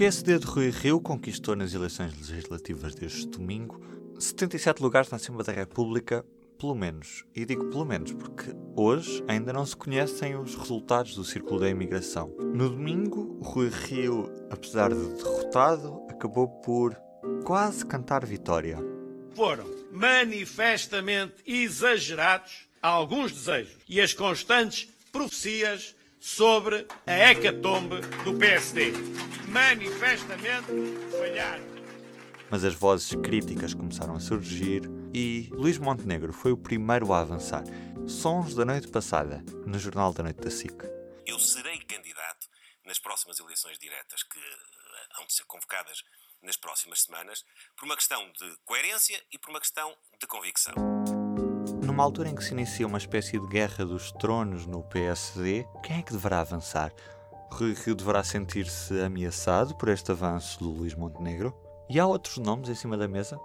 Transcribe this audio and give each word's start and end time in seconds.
PSD 0.00 0.38
de 0.38 0.46
Rui 0.46 0.70
Rio 0.70 0.98
conquistou 0.98 1.54
nas 1.54 1.74
eleições 1.74 2.14
legislativas 2.16 2.94
deste 2.94 3.26
domingo 3.26 3.78
77 4.18 4.82
lugares 4.82 5.10
na 5.10 5.16
Assembleia 5.16 5.44
da 5.44 5.52
República, 5.52 6.24
pelo 6.58 6.74
menos. 6.74 7.22
E 7.36 7.44
digo 7.44 7.66
pelo 7.66 7.84
menos 7.84 8.10
porque 8.14 8.50
hoje 8.74 9.22
ainda 9.28 9.52
não 9.52 9.66
se 9.66 9.76
conhecem 9.76 10.38
os 10.38 10.54
resultados 10.54 11.14
do 11.14 11.22
Círculo 11.22 11.60
da 11.60 11.68
Imigração. 11.68 12.34
No 12.38 12.70
domingo, 12.70 13.38
Rui 13.42 13.68
Rio, 13.68 14.32
apesar 14.50 14.88
de 14.88 15.06
derrotado, 15.18 16.00
acabou 16.08 16.48
por 16.48 16.96
quase 17.44 17.84
cantar 17.84 18.24
vitória. 18.24 18.78
Foram 19.34 19.66
manifestamente 19.92 21.34
exagerados 21.46 22.66
alguns 22.80 23.32
desejos 23.32 23.76
e 23.86 24.00
as 24.00 24.14
constantes 24.14 24.88
profecias 25.12 25.94
sobre 26.18 26.86
a 27.06 27.12
hecatombe 27.12 27.96
do 28.24 28.32
PSD. 28.34 28.92
Manifestamente 29.50 30.66
falharam. 31.10 31.64
Mas 32.48 32.62
as 32.62 32.72
vozes 32.74 33.14
críticas 33.16 33.74
começaram 33.74 34.14
a 34.14 34.20
surgir 34.20 34.82
e 35.12 35.48
Luís 35.50 35.76
Montenegro 35.76 36.32
foi 36.32 36.52
o 36.52 36.56
primeiro 36.56 37.12
a 37.12 37.20
avançar. 37.20 37.64
Sons 38.06 38.54
da 38.54 38.64
noite 38.64 38.86
passada, 38.88 39.44
no 39.66 39.76
Jornal 39.76 40.12
da 40.12 40.22
Noite 40.22 40.40
da 40.40 40.50
SIC. 40.50 40.84
Eu 41.26 41.38
serei 41.40 41.78
candidato 41.80 42.48
nas 42.86 43.00
próximas 43.00 43.40
eleições 43.40 43.76
diretas 43.76 44.22
que 44.22 44.38
eh, 44.38 45.18
hão 45.18 45.26
de 45.26 45.32
ser 45.34 45.44
convocadas 45.46 46.04
nas 46.42 46.56
próximas 46.56 47.02
semanas, 47.02 47.44
por 47.76 47.86
uma 47.86 47.96
questão 47.96 48.30
de 48.32 48.56
coerência 48.64 49.20
e 49.32 49.38
por 49.38 49.50
uma 49.50 49.60
questão 49.60 49.94
de 50.20 50.26
convicção. 50.28 50.74
Numa 51.84 52.04
altura 52.04 52.28
em 52.28 52.36
que 52.36 52.44
se 52.44 52.52
inicia 52.52 52.86
uma 52.86 52.98
espécie 52.98 53.38
de 53.38 53.46
guerra 53.48 53.84
dos 53.84 54.12
tronos 54.12 54.64
no 54.64 54.82
PSD, 54.84 55.66
quem 55.82 55.98
é 55.98 56.02
que 56.02 56.12
deverá 56.12 56.40
avançar? 56.40 56.92
Rui 57.52 57.74
Rio 57.74 57.94
deverá 57.94 58.22
sentir-se 58.22 59.00
ameaçado 59.00 59.74
por 59.74 59.88
este 59.88 60.10
avanço 60.12 60.58
do 60.60 60.70
Luís 60.70 60.94
Montenegro? 60.94 61.54
E 61.88 61.98
há 61.98 62.06
outros 62.06 62.38
nomes 62.38 62.68
em 62.68 62.74
cima 62.74 62.96
da 62.96 63.08
mesa? 63.08 63.38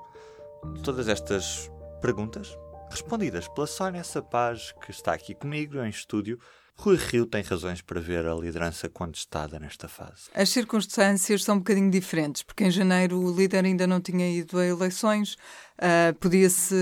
Todas 0.84 1.08
estas 1.08 1.70
perguntas 2.02 2.58
respondidas 2.90 3.48
pela 3.48 3.68
Sónia 3.68 4.04
Sapaz, 4.04 4.74
que 4.84 4.92
está 4.92 5.14
aqui 5.14 5.34
comigo 5.34 5.78
em 5.80 5.90
estúdio. 5.90 6.40
Rui 6.78 6.98
Rio 6.98 7.26
tem 7.26 7.42
razões 7.42 7.82
para 7.82 8.02
ver 8.02 8.26
a 8.26 8.36
liderança 8.36 8.90
contestada 8.90 9.58
nesta 9.58 9.88
fase. 9.88 10.24
As 10.34 10.50
circunstâncias 10.50 11.44
são 11.44 11.56
um 11.56 11.60
bocadinho 11.60 11.90
diferentes, 11.90 12.44
porque 12.44 12.66
em 12.66 12.72
janeiro 12.72 13.18
o 13.18 13.34
líder 13.34 13.64
ainda 13.64 13.88
não 13.88 14.02
tinha 14.02 14.30
ido 14.30 14.60
a 14.60 14.66
eleições, 14.66 15.36
uh, 15.80 16.14
podia-se 16.20 16.76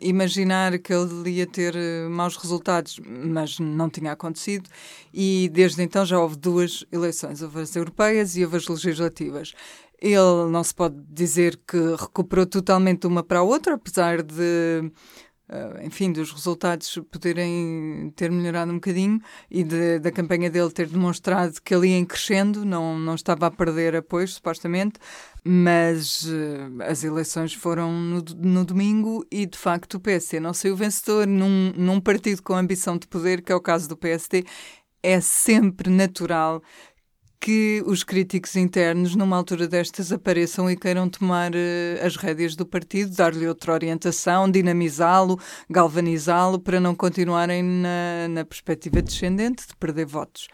imaginar 0.00 0.78
que 0.78 0.92
ele 0.94 1.30
ia 1.30 1.46
ter 1.46 1.74
uh, 1.74 2.08
maus 2.08 2.36
resultados, 2.36 3.00
mas 3.04 3.58
não 3.58 3.90
tinha 3.90 4.12
acontecido, 4.12 4.70
e 5.12 5.50
desde 5.52 5.82
então 5.82 6.06
já 6.06 6.18
houve 6.18 6.36
duas 6.36 6.84
eleições, 6.92 7.42
houve 7.42 7.60
as 7.60 7.74
europeias 7.74 8.36
e 8.36 8.44
houve 8.44 8.56
as 8.56 8.68
legislativas. 8.68 9.52
Ele 10.00 10.48
não 10.50 10.64
se 10.64 10.74
pode 10.74 10.96
dizer 11.10 11.60
que 11.68 11.76
recuperou 11.98 12.46
totalmente 12.46 13.06
uma 13.06 13.22
para 13.22 13.40
a 13.40 13.42
outra, 13.42 13.74
apesar 13.74 14.22
de 14.22 14.90
enfim, 15.82 16.12
dos 16.12 16.32
resultados 16.32 16.98
poderem 17.10 18.12
ter 18.14 18.30
melhorado 18.30 18.70
um 18.70 18.76
bocadinho 18.76 19.20
e 19.50 19.64
de, 19.64 19.98
da 19.98 20.10
campanha 20.10 20.48
dele 20.48 20.70
ter 20.70 20.86
demonstrado 20.86 21.60
que 21.62 21.74
ia 21.74 21.96
em 21.96 22.04
crescendo, 22.04 22.64
não, 22.64 22.98
não 22.98 23.14
estava 23.14 23.46
a 23.46 23.50
perder 23.50 23.96
apoio, 23.96 24.28
supostamente, 24.28 24.98
mas 25.44 26.24
uh, 26.24 26.82
as 26.82 27.02
eleições 27.02 27.54
foram 27.54 27.92
no, 27.92 28.22
no, 28.36 28.64
domingo 28.64 29.26
e, 29.30 29.46
de 29.46 29.58
facto, 29.58 29.94
o 29.94 30.00
PSD 30.00 30.38
não 30.38 30.52
saiu 30.52 30.76
vencedor 30.76 31.26
num, 31.26 31.72
num 31.76 32.00
partido 32.00 32.42
com 32.42 32.54
ambição 32.54 32.96
de 32.96 33.06
poder, 33.06 33.42
que 33.42 33.50
é 33.50 33.54
o 33.54 33.60
caso 33.60 33.88
do 33.88 33.96
PSD. 33.96 34.44
É 35.02 35.20
sempre 35.20 35.90
natural 35.90 36.62
que 37.40 37.82
os 37.86 38.04
críticos 38.04 38.54
internos, 38.54 39.16
numa 39.16 39.34
altura 39.34 39.66
destas, 39.66 40.12
apareçam 40.12 40.70
e 40.70 40.76
queiram 40.76 41.08
tomar 41.08 41.52
uh, 41.52 42.04
as 42.06 42.14
rédeas 42.16 42.54
do 42.54 42.66
partido, 42.66 43.16
dar-lhe 43.16 43.48
outra 43.48 43.72
orientação, 43.72 44.50
dinamizá-lo, 44.50 45.40
galvanizá-lo, 45.68 46.60
para 46.60 46.78
não 46.78 46.94
continuarem 46.94 47.62
na, 47.62 48.28
na 48.28 48.44
perspectiva 48.44 49.00
descendente 49.00 49.66
de 49.66 49.74
perder 49.76 50.04
votos. 50.04 50.48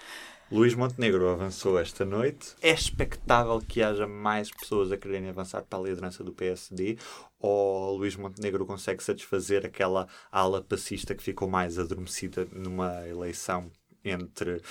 Luís 0.48 0.76
Montenegro 0.76 1.28
avançou 1.28 1.76
esta 1.76 2.04
noite. 2.04 2.54
É 2.62 2.70
expectável 2.70 3.60
que 3.60 3.82
haja 3.82 4.06
mais 4.06 4.48
pessoas 4.48 4.92
a 4.92 4.96
quererem 4.96 5.28
avançar 5.28 5.62
para 5.62 5.80
a 5.80 5.82
liderança 5.82 6.22
do 6.22 6.32
PSD? 6.32 6.98
Ou 7.40 7.96
Luís 7.96 8.14
Montenegro 8.14 8.64
consegue 8.64 9.02
satisfazer 9.02 9.66
aquela 9.66 10.06
ala 10.30 10.62
passista 10.62 11.16
que 11.16 11.22
ficou 11.22 11.48
mais 11.48 11.80
adormecida 11.80 12.46
numa 12.52 13.04
eleição 13.08 13.72
entre 14.04 14.52
uh, 14.52 14.62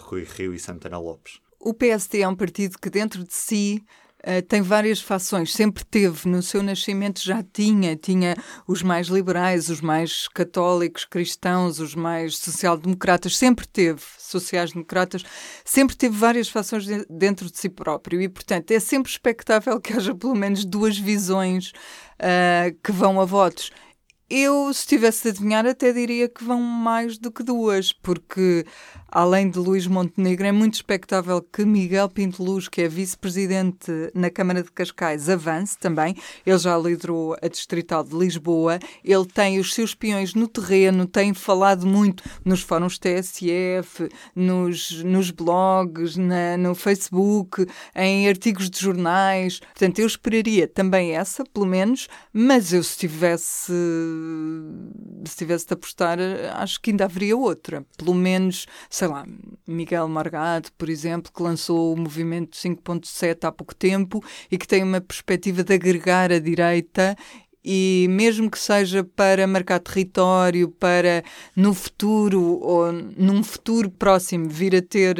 Rui 0.00 0.24
Rio 0.24 0.54
e 0.54 0.58
Santana 0.58 0.98
Lopes? 0.98 1.42
O 1.60 1.74
PSD 1.74 2.20
é 2.20 2.28
um 2.28 2.36
partido 2.36 2.78
que 2.78 2.90
dentro 2.90 3.24
de 3.24 3.34
si 3.34 3.84
Uh, 4.18 4.42
tem 4.42 4.60
várias 4.60 5.00
fações, 5.00 5.54
sempre 5.54 5.84
teve, 5.84 6.28
no 6.28 6.42
seu 6.42 6.60
nascimento 6.60 7.22
já 7.22 7.40
tinha, 7.40 7.94
tinha 7.94 8.36
os 8.66 8.82
mais 8.82 9.06
liberais, 9.06 9.68
os 9.68 9.80
mais 9.80 10.26
católicos, 10.26 11.04
cristãos, 11.04 11.78
os 11.78 11.94
mais 11.94 12.36
social-democratas, 12.36 13.36
sempre 13.36 13.64
teve, 13.68 14.02
sociais-democratas, 14.18 15.22
sempre 15.64 15.96
teve 15.96 16.16
várias 16.16 16.48
fações 16.48 16.84
de, 16.84 17.06
dentro 17.08 17.48
de 17.48 17.56
si 17.56 17.68
próprio. 17.68 18.20
E, 18.20 18.28
portanto, 18.28 18.72
é 18.72 18.80
sempre 18.80 19.08
expectável 19.12 19.80
que 19.80 19.92
haja 19.92 20.12
pelo 20.12 20.34
menos 20.34 20.64
duas 20.64 20.98
visões 20.98 21.70
uh, 22.18 22.76
que 22.82 22.90
vão 22.90 23.20
a 23.20 23.24
votos. 23.24 23.70
Eu, 24.28 24.74
se 24.74 24.86
tivesse 24.86 25.22
de 25.22 25.28
adivinhar, 25.30 25.64
até 25.64 25.90
diria 25.90 26.28
que 26.28 26.44
vão 26.44 26.60
mais 26.60 27.16
do 27.16 27.30
que 27.30 27.42
duas, 27.42 27.92
porque 27.92 28.66
além 29.08 29.50
de 29.50 29.58
Luís 29.58 29.86
Montenegro, 29.86 30.46
é 30.46 30.52
muito 30.52 30.74
expectável 30.74 31.40
que 31.40 31.64
Miguel 31.64 32.08
Pinto 32.08 32.42
Luz, 32.42 32.68
que 32.68 32.82
é 32.82 32.88
vice-presidente 32.88 33.90
na 34.14 34.30
Câmara 34.30 34.62
de 34.62 34.70
Cascais, 34.70 35.28
avance 35.28 35.78
também. 35.78 36.14
Ele 36.44 36.58
já 36.58 36.76
liderou 36.76 37.36
a 37.42 37.48
Distrital 37.48 38.04
de 38.04 38.14
Lisboa, 38.14 38.78
ele 39.04 39.26
tem 39.26 39.58
os 39.58 39.74
seus 39.74 39.94
peões 39.94 40.34
no 40.34 40.46
terreno, 40.46 41.06
tem 41.06 41.32
falado 41.32 41.86
muito 41.86 42.22
nos 42.44 42.60
fóruns 42.60 42.98
TSF, 42.98 44.08
nos, 44.34 45.02
nos 45.02 45.30
blogs, 45.30 46.16
na, 46.16 46.56
no 46.56 46.74
Facebook, 46.74 47.66
em 47.94 48.28
artigos 48.28 48.68
de 48.68 48.78
jornais. 48.78 49.60
Portanto, 49.60 49.98
eu 49.98 50.06
esperaria 50.06 50.68
também 50.68 51.16
essa, 51.16 51.44
pelo 51.44 51.66
menos, 51.66 52.08
mas 52.32 52.72
eu 52.72 52.82
se 52.82 52.98
tivesse 52.98 53.72
se 55.24 55.36
tivesse 55.36 55.66
de 55.66 55.74
apostar, 55.74 56.18
acho 56.54 56.80
que 56.80 56.90
ainda 56.90 57.04
haveria 57.04 57.36
outra. 57.36 57.84
Pelo 57.96 58.14
menos, 58.14 58.66
sei 58.98 59.06
lá, 59.06 59.24
Miguel 59.64 60.08
Margado, 60.08 60.70
por 60.76 60.88
exemplo, 60.88 61.30
que 61.32 61.40
lançou 61.40 61.94
o 61.94 61.96
movimento 61.96 62.58
5.7 62.58 63.44
há 63.44 63.52
pouco 63.52 63.72
tempo 63.72 64.20
e 64.50 64.58
que 64.58 64.66
tem 64.66 64.82
uma 64.82 65.00
perspectiva 65.00 65.62
de 65.62 65.72
agregar 65.72 66.32
a 66.32 66.40
direita 66.40 67.16
e 67.64 68.08
mesmo 68.10 68.50
que 68.50 68.58
seja 68.58 69.04
para 69.04 69.46
marcar 69.46 69.78
território, 69.78 70.68
para 70.68 71.22
no 71.54 71.72
futuro 71.72 72.58
ou 72.60 72.90
num 72.92 73.44
futuro 73.44 73.88
próximo 73.88 74.48
vir 74.48 74.74
a 74.74 74.82
ter 74.82 75.16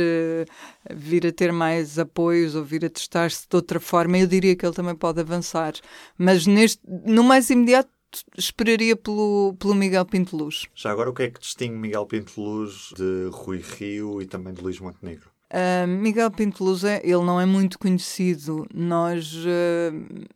vir 0.91 1.25
a 1.27 1.33
ter 1.33 1.53
mais 1.53 2.01
apoios 2.01 2.57
ou 2.57 2.65
vir 2.65 2.85
a 2.85 2.91
testar-se 2.91 3.47
de 3.49 3.55
outra 3.55 3.79
forma, 3.79 4.19
eu 4.19 4.27
diria 4.27 4.57
que 4.57 4.67
ele 4.67 4.75
também 4.75 4.97
pode 4.97 5.21
avançar. 5.21 5.75
Mas 6.17 6.47
neste, 6.49 6.83
no 7.07 7.23
mais 7.23 7.49
imediato 7.49 7.91
esperaria 8.37 8.97
pelo, 8.97 9.55
pelo 9.59 9.75
Miguel 9.75 10.05
Pinto 10.05 10.37
Luz. 10.37 10.67
Já 10.75 10.91
agora, 10.91 11.11
o 11.11 11.15
que 11.15 11.25
é 11.25 11.31
que 11.31 11.41
distingue 11.41 11.77
Miguel 11.77 12.07
Pinto 12.07 12.41
Luz 12.41 12.93
de 12.97 13.29
Rui 13.33 13.63
Rio 13.79 14.23
e 14.23 14.27
também 14.27 14.53
de 14.53 14.63
Luís 14.63 14.81
Montenegro? 14.81 15.31
Uh, 15.51 15.87
Miguel 15.87 16.31
Pinto 16.31 16.63
Luz, 16.63 16.85
é, 16.85 17.01
ele 17.03 17.25
não 17.25 17.41
é 17.41 17.47
muito 17.47 17.79
conhecido. 17.79 18.67
Nós 18.75 19.35
uh, 19.35 20.27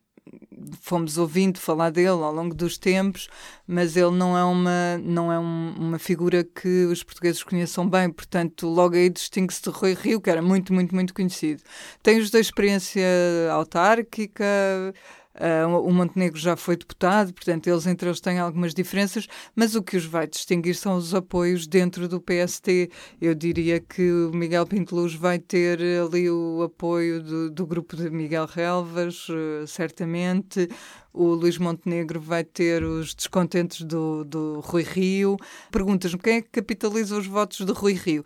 fomos 0.81 1.19
ouvindo 1.19 1.59
falar 1.59 1.91
dele 1.91 2.09
ao 2.09 2.33
longo 2.33 2.55
dos 2.55 2.78
tempos, 2.78 3.28
mas 3.66 3.97
ele 3.97 4.12
não 4.12 4.37
é 4.37 4.44
uma, 4.44 4.99
não 5.03 5.31
é 5.31 5.39
um, 5.39 5.75
uma 5.78 5.99
figura 5.99 6.44
que 6.44 6.87
os 6.87 7.03
portugueses 7.03 7.43
conheçam 7.43 7.89
bem. 7.89 8.10
Portanto, 8.10 8.66
logo 8.69 8.94
aí 8.94 9.10
distingue-se 9.10 9.62
de 9.62 9.71
Rui 9.71 9.94
Rio, 9.94 10.21
que 10.21 10.31
era 10.31 10.41
muito, 10.41 10.72
muito, 10.72 10.94
muito 10.94 11.12
conhecido. 11.12 11.62
Tem 12.03 12.19
os 12.19 12.30
da 12.30 12.41
experiência 12.41 13.03
autárquica 13.51 14.45
Uh, 15.34 15.79
o 15.79 15.91
Montenegro 15.91 16.39
já 16.39 16.57
foi 16.57 16.77
deputado, 16.77 17.33
portanto, 17.33 17.67
eles 17.67 17.87
entre 17.87 18.07
eles 18.07 18.21
têm 18.21 18.39
algumas 18.39 18.75
diferenças, 18.75 19.27
mas 19.57 19.75
o 19.75 19.83
que 19.83 19.97
os 19.97 20.05
vai 20.05 20.27
distinguir 20.27 20.75
são 20.75 20.97
os 20.97 21.15
apoios 21.15 21.67
dentro 21.67 22.07
do 22.07 22.21
PST. 22.21 22.91
Eu 23.21 23.34
diria 23.34 23.81
que 23.81 24.11
o 24.11 24.31
Miguel 24.34 24.67
Pinto 24.67 24.95
Luz 24.95 25.15
vai 25.15 25.39
ter 25.39 25.81
ali 25.81 26.31
o 26.31 26.63
apoio 26.63 27.23
do, 27.23 27.51
do 27.51 27.67
grupo 27.67 27.97
de 27.97 28.11
Miguel 28.11 28.47
Relvas, 28.47 29.29
uh, 29.31 29.67
certamente. 29.67 30.69
O 31.15 31.29
Luís 31.29 31.59
Montenegro 31.59 32.21
vai 32.21 32.45
ter 32.45 32.83
os 32.84 33.15
descontentes 33.15 33.83
do, 33.83 34.25
do 34.25 34.61
Rui 34.61 34.83
Rio. 34.83 35.37
Perguntas-me 35.71 36.19
quem 36.19 36.37
é 36.37 36.43
que 36.43 36.49
capitaliza 36.49 37.17
os 37.17 37.27
votos 37.27 37.61
do 37.61 37.73
Rui 37.73 37.95
Rio? 37.95 38.25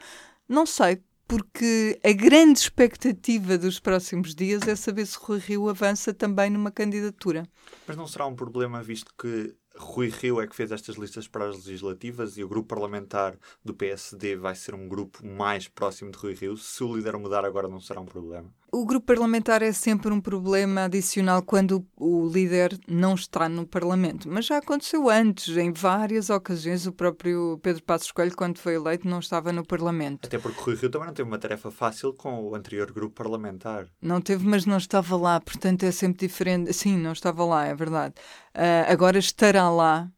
Não 0.48 0.64
sei, 0.64 1.00
porque 1.26 1.98
a 2.04 2.12
grande 2.12 2.60
expectativa 2.60 3.58
dos 3.58 3.80
próximos 3.80 4.34
dias 4.34 4.66
é 4.68 4.76
saber 4.76 5.06
se 5.06 5.18
Rui 5.18 5.38
Rio 5.38 5.68
avança 5.68 6.14
também 6.14 6.50
numa 6.50 6.70
candidatura. 6.70 7.48
Mas 7.86 7.96
não 7.96 8.06
será 8.06 8.26
um 8.26 8.34
problema, 8.34 8.82
visto 8.82 9.12
que 9.18 9.54
Rui 9.76 10.08
Rio 10.08 10.40
é 10.40 10.46
que 10.46 10.56
fez 10.56 10.72
estas 10.72 10.96
listas 10.96 11.28
para 11.28 11.48
as 11.48 11.56
legislativas 11.56 12.38
e 12.38 12.44
o 12.44 12.48
grupo 12.48 12.68
parlamentar 12.68 13.36
do 13.64 13.74
PSD 13.74 14.36
vai 14.36 14.54
ser 14.54 14.74
um 14.74 14.88
grupo 14.88 15.24
mais 15.26 15.68
próximo 15.68 16.10
de 16.10 16.18
Rui 16.18 16.34
Rio? 16.34 16.56
Se 16.56 16.82
o 16.82 16.96
líder 16.96 17.16
mudar 17.18 17.44
agora, 17.44 17.68
não 17.68 17.80
será 17.80 18.00
um 18.00 18.06
problema? 18.06 18.52
O 18.72 18.84
grupo 18.84 19.06
parlamentar 19.06 19.62
é 19.62 19.72
sempre 19.72 20.12
um 20.12 20.20
problema 20.20 20.84
adicional 20.84 21.40
quando 21.42 21.86
o 21.96 22.28
líder 22.28 22.78
não 22.88 23.14
está 23.14 23.48
no 23.48 23.66
Parlamento. 23.66 24.28
Mas 24.28 24.46
já 24.46 24.58
aconteceu 24.58 25.08
antes, 25.08 25.56
em 25.56 25.72
várias 25.72 26.30
ocasiões. 26.30 26.86
O 26.86 26.92
próprio 26.92 27.58
Pedro 27.62 27.82
Passos 27.84 28.10
Coelho, 28.10 28.36
quando 28.36 28.58
foi 28.58 28.74
eleito, 28.74 29.08
não 29.08 29.20
estava 29.20 29.52
no 29.52 29.64
Parlamento. 29.64 30.26
Até 30.26 30.38
porque 30.38 30.60
o 30.60 30.64
Rui 30.64 30.74
Rio 30.74 30.90
também 30.90 31.06
não 31.06 31.14
teve 31.14 31.28
uma 31.28 31.38
tarefa 31.38 31.70
fácil 31.70 32.12
com 32.12 32.42
o 32.42 32.54
anterior 32.54 32.90
grupo 32.92 33.14
parlamentar. 33.14 33.88
Não 34.02 34.20
teve, 34.20 34.46
mas 34.46 34.66
não 34.66 34.76
estava 34.76 35.16
lá. 35.16 35.40
Portanto, 35.40 35.84
é 35.84 35.92
sempre 35.92 36.26
diferente. 36.26 36.72
Sim, 36.72 36.98
não 36.98 37.12
estava 37.12 37.44
lá, 37.44 37.66
é 37.66 37.74
verdade. 37.74 38.14
Uh, 38.54 38.90
agora 38.92 39.18
estará 39.18 39.70
lá. 39.70 40.10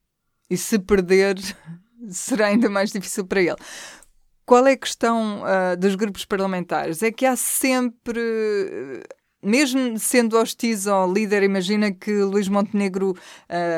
E 0.50 0.56
se 0.56 0.78
perder, 0.78 1.36
será 2.10 2.46
ainda 2.46 2.70
mais 2.70 2.90
difícil 2.90 3.26
para 3.26 3.42
ele. 3.42 3.56
Qual 4.48 4.66
é 4.66 4.72
a 4.72 4.76
questão 4.78 5.42
uh, 5.42 5.76
dos 5.76 5.94
grupos 5.94 6.24
parlamentares? 6.24 7.02
É 7.02 7.12
que 7.12 7.26
há 7.26 7.36
sempre 7.36 8.18
mesmo 9.42 9.98
sendo 9.98 10.36
hostis 10.36 10.86
ao 10.86 11.12
líder, 11.12 11.42
imagina 11.42 11.92
que 11.92 12.10
Luís 12.22 12.48
Montenegro 12.48 13.16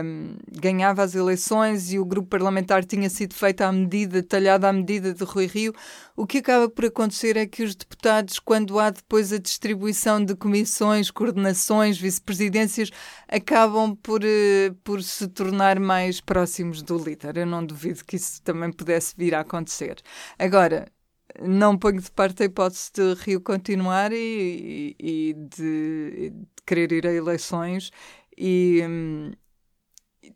um, 0.05 0.37
ganhava 0.51 1.03
as 1.03 1.15
eleições 1.15 1.93
e 1.93 1.99
o 1.99 2.05
grupo 2.05 2.29
parlamentar 2.29 2.85
tinha 2.85 3.11
sido 3.11 3.35
feito 3.35 3.61
à 3.61 3.71
medida, 3.71 4.23
talhado 4.23 4.67
à 4.67 4.73
medida 4.73 5.12
de 5.12 5.25
Rui 5.25 5.47
Rio, 5.47 5.75
o 6.17 6.27
que 6.27 6.39
acaba 6.39 6.69
por 6.69 6.85
acontecer 6.85 7.37
é 7.37 7.47
que 7.47 7.62
os 7.62 7.75
deputados, 7.75 8.39
quando 8.39 8.79
há 8.79 8.91
depois 8.91 9.33
a 9.33 9.39
distribuição 9.39 10.23
de 10.23 10.35
comissões, 10.35 11.11
coordenações, 11.11 11.99
vice-presidências, 11.99 12.91
acabam 13.27 13.97
por, 13.97 14.23
uh, 14.23 14.75
por 14.85 15.03
se 15.03 15.27
tornar 15.29 15.81
mais 15.81 16.21
próximos 16.21 16.83
do 16.83 16.99
líder. 16.99 17.39
Eu 17.39 17.47
não 17.47 17.65
duvido 17.65 18.05
que 18.05 18.17
isso 18.17 18.43
também 18.43 18.71
pudesse 18.71 19.15
vir 19.17 19.35
a 19.35 19.41
acontecer. 19.41 19.97
Agora, 20.39 20.93
não 21.40 21.76
ponho 21.78 22.00
de 22.00 22.10
parte 22.10 22.42
a 22.42 22.46
hipótese 22.46 22.90
de 22.92 23.14
Rio 23.14 23.40
continuar 23.40 24.12
e, 24.12 24.94
e, 24.98 25.34
de, 25.34 26.31
de, 26.31 26.46
querer 26.66 26.92
ir 26.92 27.06
a 27.06 27.12
eleições 27.12 27.90
e 28.37 28.82
hum, 28.87 29.32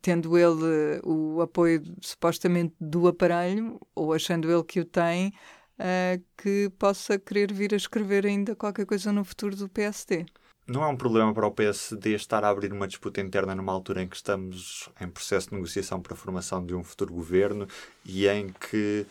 tendo 0.00 0.36
ele 0.36 1.00
o 1.04 1.40
apoio 1.40 1.82
supostamente 2.00 2.74
do 2.80 3.08
aparelho, 3.08 3.80
ou 3.94 4.12
achando 4.12 4.50
ele 4.50 4.64
que 4.64 4.80
o 4.80 4.84
tem, 4.84 5.32
uh, 5.78 6.22
que 6.36 6.70
possa 6.78 7.18
querer 7.18 7.52
vir 7.52 7.74
a 7.74 7.76
escrever 7.76 8.26
ainda 8.26 8.56
qualquer 8.56 8.86
coisa 8.86 9.12
no 9.12 9.24
futuro 9.24 9.56
do 9.56 9.68
PSD. 9.68 10.26
Não 10.66 10.82
é 10.82 10.86
um 10.86 10.96
problema 10.96 11.32
para 11.34 11.46
o 11.46 11.50
PSD 11.50 12.14
estar 12.14 12.42
a 12.42 12.48
abrir 12.48 12.72
uma 12.72 12.88
disputa 12.88 13.20
interna 13.20 13.54
numa 13.54 13.72
altura 13.72 14.02
em 14.02 14.08
que 14.08 14.16
estamos 14.16 14.88
em 14.98 15.06
processo 15.08 15.50
de 15.50 15.56
negociação 15.56 16.00
para 16.00 16.14
a 16.14 16.16
formação 16.16 16.64
de 16.64 16.74
um 16.74 16.82
futuro 16.82 17.12
governo 17.12 17.68
e 18.02 18.26
em 18.26 18.48
que 18.48 19.06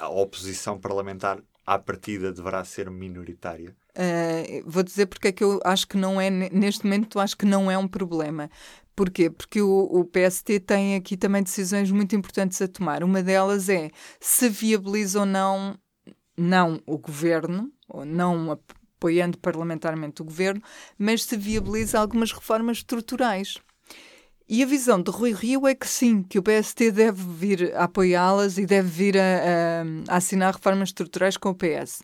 a 0.00 0.08
oposição 0.08 0.78
parlamentar 0.80 1.40
à 1.66 1.78
partida 1.78 2.32
deverá 2.32 2.64
ser 2.64 2.90
minoritária? 2.90 3.76
Uh, 3.90 4.62
vou 4.64 4.82
dizer 4.82 5.06
porque 5.06 5.28
é 5.28 5.32
que 5.32 5.44
eu 5.44 5.60
acho 5.64 5.86
que 5.86 5.96
não 5.96 6.20
é, 6.20 6.30
neste 6.30 6.84
momento, 6.84 7.20
acho 7.20 7.36
que 7.36 7.44
não 7.44 7.70
é 7.70 7.76
um 7.76 7.86
problema. 7.86 8.50
Porquê? 8.96 9.30
Porque 9.30 9.60
o, 9.60 9.82
o 9.84 10.04
PST 10.04 10.60
tem 10.60 10.96
aqui 10.96 11.16
também 11.16 11.42
decisões 11.42 11.90
muito 11.90 12.16
importantes 12.16 12.60
a 12.60 12.68
tomar. 12.68 13.04
Uma 13.04 13.22
delas 13.22 13.68
é 13.68 13.90
se 14.18 14.48
viabiliza 14.48 15.20
ou 15.20 15.26
não, 15.26 15.78
não 16.36 16.80
o 16.86 16.98
governo, 16.98 17.70
ou 17.88 18.04
não 18.04 18.50
apoiando 18.50 19.38
parlamentarmente 19.38 20.22
o 20.22 20.24
governo, 20.24 20.62
mas 20.98 21.24
se 21.24 21.36
viabiliza 21.36 21.98
algumas 21.98 22.32
reformas 22.32 22.78
estruturais. 22.78 23.58
E 24.52 24.64
a 24.64 24.66
visão 24.66 25.00
de 25.00 25.12
Rui 25.12 25.32
Rio 25.32 25.68
é 25.68 25.76
que 25.76 25.86
sim, 25.86 26.24
que 26.24 26.36
o 26.36 26.42
PST 26.42 26.90
deve 26.90 27.22
vir 27.22 27.72
a 27.76 27.84
apoiá-las 27.84 28.58
e 28.58 28.66
deve 28.66 28.88
vir 28.88 29.16
a, 29.16 29.20
a, 29.22 30.12
a, 30.12 30.16
assinar 30.16 30.54
reformas 30.54 30.88
estruturais 30.88 31.36
com 31.36 31.50
o 31.50 31.54
PS. 31.54 32.02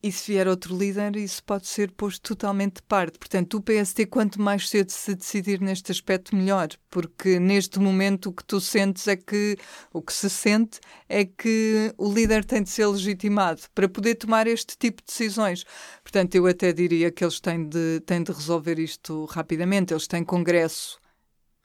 E 0.00 0.12
se 0.12 0.30
vier 0.30 0.46
outro 0.46 0.78
líder, 0.78 1.16
isso 1.16 1.42
pode 1.42 1.66
ser 1.66 1.90
posto 1.90 2.22
totalmente 2.22 2.76
de 2.76 2.82
parte. 2.82 3.18
Portanto, 3.18 3.54
o 3.54 3.60
PST, 3.60 4.06
quanto 4.06 4.40
mais 4.40 4.68
cedo 4.68 4.90
se 4.90 5.16
decidir 5.16 5.60
neste 5.60 5.90
aspecto, 5.90 6.36
melhor. 6.36 6.68
Porque 6.88 7.40
neste 7.40 7.80
momento 7.80 8.26
o 8.28 8.32
que 8.32 8.44
tu 8.44 8.60
sentes 8.60 9.08
é 9.08 9.16
que, 9.16 9.56
o 9.92 10.00
que 10.00 10.12
se 10.12 10.30
sente 10.30 10.78
é 11.08 11.24
que 11.24 11.92
o 11.98 12.12
líder 12.12 12.44
tem 12.44 12.62
de 12.62 12.70
ser 12.70 12.86
legitimado 12.86 13.62
para 13.74 13.88
poder 13.88 14.14
tomar 14.14 14.46
este 14.46 14.78
tipo 14.78 15.02
de 15.02 15.06
decisões. 15.08 15.64
Portanto, 16.04 16.32
eu 16.36 16.46
até 16.46 16.72
diria 16.72 17.10
que 17.10 17.24
eles 17.24 17.40
têm 17.40 17.68
de, 17.68 18.00
têm 18.06 18.22
de 18.22 18.30
resolver 18.30 18.78
isto 18.78 19.24
rapidamente. 19.24 19.92
Eles 19.92 20.06
têm 20.06 20.22
congresso 20.22 21.04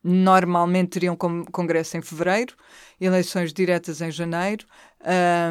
normalmente 0.03 0.89
teriam 0.89 1.15
congresso 1.15 1.97
em 1.97 2.01
fevereiro, 2.01 2.55
eleições 2.99 3.53
diretas 3.53 4.01
em 4.01 4.11
janeiro. 4.11 4.65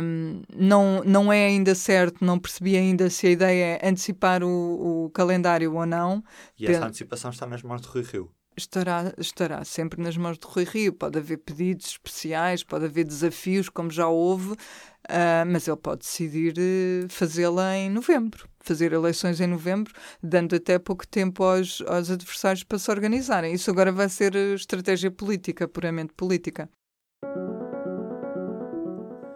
Um, 0.02 0.43
não, 0.55 1.02
não 1.05 1.32
é 1.32 1.47
ainda 1.47 1.75
certo, 1.75 2.25
não 2.25 2.38
percebi 2.38 2.76
ainda 2.76 3.08
se 3.11 3.26
a 3.26 3.31
ideia 3.31 3.79
é 3.81 3.88
antecipar 3.88 4.43
o, 4.43 5.06
o 5.06 5.11
calendário 5.11 5.75
ou 5.75 5.87
não. 5.87 6.23
E 6.58 6.67
essa 6.67 6.87
antecipação 6.87 7.31
está 7.31 7.47
nas 7.47 7.62
mãos 7.62 7.81
de 7.81 7.88
Rui 7.88 8.02
Rio? 8.02 8.31
Estará, 8.56 9.14
estará 9.17 9.64
sempre 9.64 10.02
nas 10.02 10.17
mãos 10.17 10.38
de 10.38 10.47
Rui 10.47 10.64
Rio. 10.64 10.93
Pode 10.93 11.19
haver 11.19 11.38
pedidos 11.38 11.87
especiais, 11.87 12.62
pode 12.62 12.85
haver 12.85 13.05
desafios, 13.05 13.69
como 13.69 13.91
já 13.91 14.08
houve, 14.08 14.53
uh, 14.53 15.46
mas 15.46 15.67
ele 15.67 15.76
pode 15.76 16.00
decidir 16.00 16.55
uh, 16.58 17.08
fazê-la 17.08 17.76
em 17.76 17.88
novembro 17.88 18.50
fazer 18.60 18.92
eleições 18.92 19.40
em 19.40 19.46
novembro, 19.46 19.92
dando 20.22 20.54
até 20.56 20.78
pouco 20.78 21.06
tempo 21.06 21.42
aos, 21.42 21.82
aos 21.86 22.10
adversários 22.10 22.62
para 22.62 22.78
se 22.78 22.90
organizarem. 22.90 23.52
Isso 23.52 23.70
agora 23.70 23.90
vai 23.90 24.08
ser 24.08 24.34
estratégia 24.54 25.10
política, 25.10 25.66
puramente 25.66 26.12
política. 26.14 26.68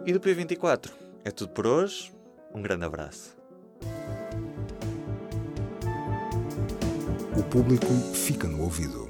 E 0.05 0.13
do 0.13 0.19
P24? 0.19 0.91
É 1.23 1.31
tudo 1.31 1.51
por 1.51 1.65
hoje. 1.65 2.13
Um 2.53 2.61
grande 2.61 2.85
abraço. 2.85 3.35
O 7.37 7.43
público 7.43 7.87
fica 8.13 8.47
no 8.47 8.61
ouvido. 8.61 9.04